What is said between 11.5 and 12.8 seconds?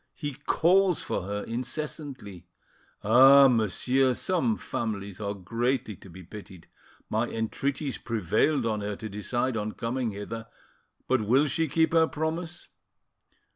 keep her promise?